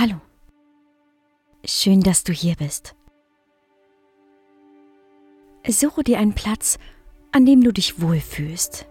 [0.00, 0.14] Hallo.
[1.62, 2.94] Schön, dass du hier bist.
[5.68, 6.78] Suche dir einen Platz,
[7.32, 8.86] an dem du dich wohlfühlst.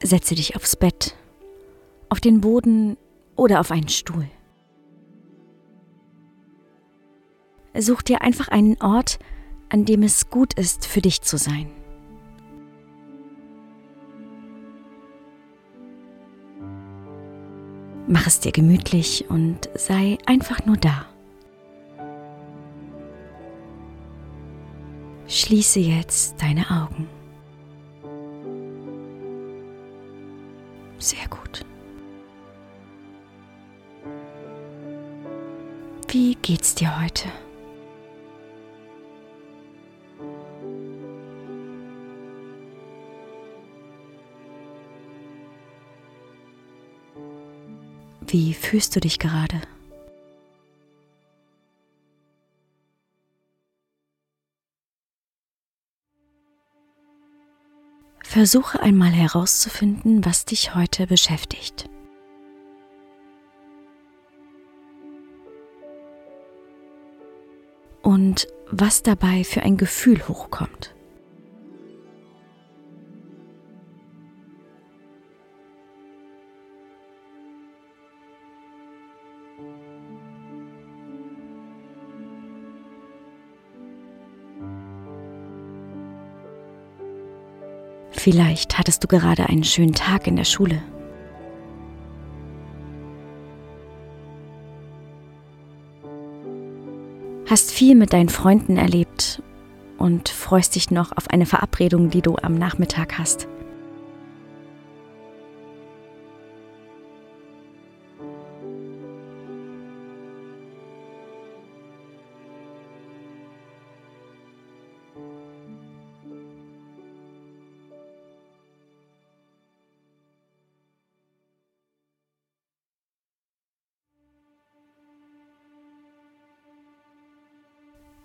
[0.00, 1.16] Setze dich aufs Bett,
[2.10, 2.96] auf den Boden
[3.34, 4.28] oder auf einen Stuhl.
[7.76, 9.18] Such dir einfach einen Ort,
[9.68, 11.68] an dem es gut ist, für dich zu sein.
[18.10, 21.04] Mach es dir gemütlich und sei einfach nur da.
[25.26, 27.06] Schließe jetzt deine Augen.
[30.98, 31.66] Sehr gut.
[36.08, 37.28] Wie geht's dir heute?
[48.30, 49.62] Wie fühlst du dich gerade?
[58.22, 61.88] Versuche einmal herauszufinden, was dich heute beschäftigt.
[68.02, 70.94] Und was dabei für ein Gefühl hochkommt.
[88.10, 90.82] Vielleicht hattest du gerade einen schönen Tag in der Schule.
[97.48, 99.42] Hast viel mit deinen Freunden erlebt
[99.96, 103.48] und freust dich noch auf eine Verabredung, die du am Nachmittag hast.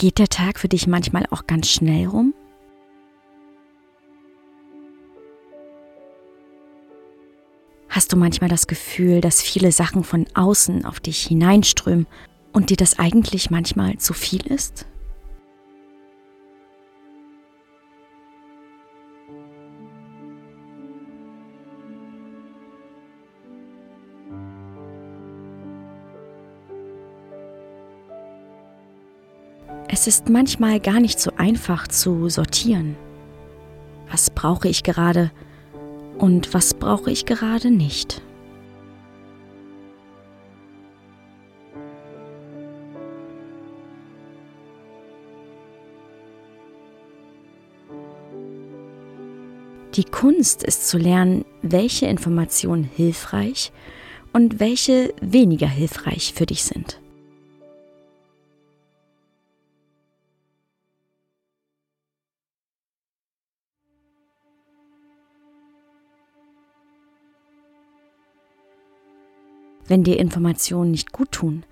[0.00, 2.32] Geht der Tag für dich manchmal auch ganz schnell rum?
[7.88, 12.06] Hast du manchmal das Gefühl, dass viele Sachen von außen auf dich hineinströmen
[12.52, 14.86] und dir das eigentlich manchmal zu viel ist?
[29.88, 32.96] Es ist manchmal gar nicht so einfach zu sortieren.
[34.10, 35.30] Was brauche ich gerade
[36.18, 38.22] und was brauche ich gerade nicht?
[49.94, 53.72] Die Kunst ist zu lernen, welche Informationen hilfreich
[54.32, 57.00] und welche weniger hilfreich für dich sind.
[69.88, 71.64] Wenn dir Informationen nicht gut tun,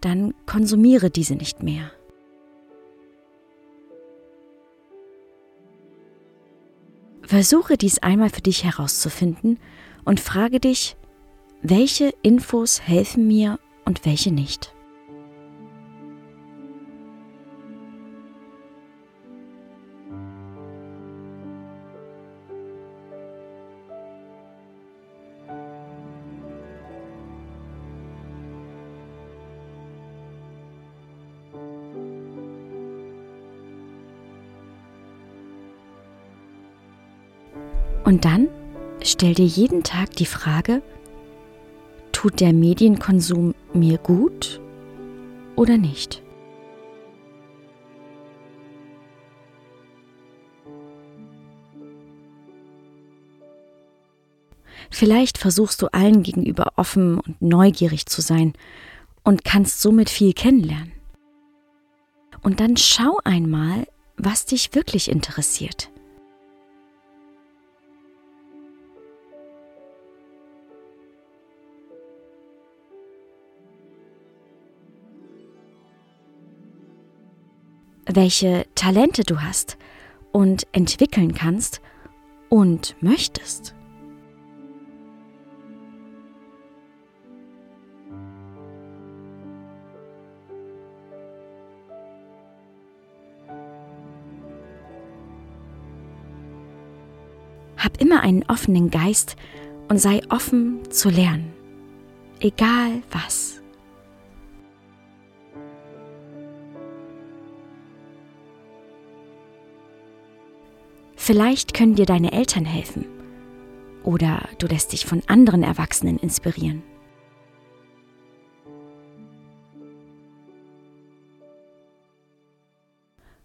[0.00, 1.92] dann konsumiere diese nicht mehr.
[7.22, 9.58] Versuche dies einmal für dich herauszufinden
[10.06, 10.96] und frage dich,
[11.60, 14.74] welche Infos helfen mir und welche nicht.
[38.08, 38.48] Und dann
[39.02, 40.80] stell dir jeden Tag die Frage,
[42.10, 44.62] tut der Medienkonsum mir gut
[45.56, 46.22] oder nicht?
[54.88, 58.54] Vielleicht versuchst du allen gegenüber offen und neugierig zu sein
[59.22, 60.92] und kannst somit viel kennenlernen.
[62.40, 63.86] Und dann schau einmal,
[64.16, 65.90] was dich wirklich interessiert.
[78.08, 79.76] welche Talente du hast
[80.32, 81.80] und entwickeln kannst
[82.48, 83.74] und möchtest.
[97.76, 99.36] Hab immer einen offenen Geist
[99.88, 101.52] und sei offen zu lernen,
[102.40, 103.57] egal was.
[111.28, 113.04] Vielleicht können dir deine Eltern helfen
[114.02, 116.82] oder du lässt dich von anderen Erwachsenen inspirieren.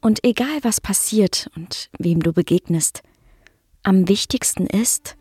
[0.00, 3.02] Und egal was passiert und wem du begegnest,
[3.82, 5.16] am wichtigsten ist,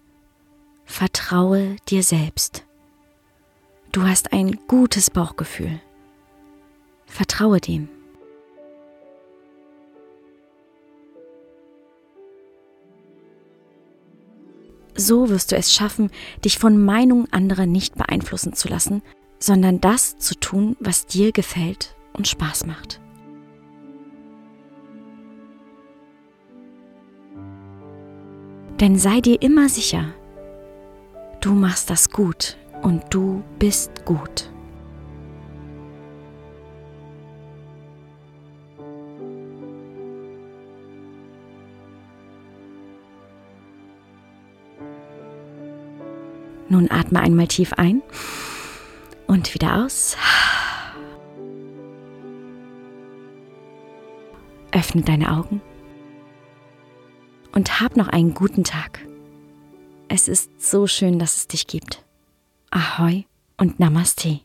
[0.85, 2.67] vertraue dir selbst.
[3.91, 5.81] Du hast ein gutes Bauchgefühl.
[7.07, 7.89] Vertraue dem.
[15.03, 16.11] So wirst du es schaffen,
[16.45, 19.01] dich von Meinungen anderer nicht beeinflussen zu lassen,
[19.37, 23.01] sondern das zu tun, was dir gefällt und Spaß macht.
[28.79, 30.13] Denn sei dir immer sicher,
[31.41, 34.52] du machst das gut und du bist gut.
[46.73, 48.01] Nun atme einmal tief ein
[49.27, 50.17] und wieder aus.
[54.71, 55.61] Öffne deine Augen
[57.51, 59.05] und hab noch einen guten Tag.
[60.07, 62.03] Es ist so schön, dass es dich gibt.
[62.71, 63.25] Ahoi
[63.57, 64.39] und Namaste.